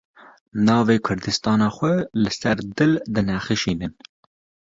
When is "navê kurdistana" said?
0.67-1.69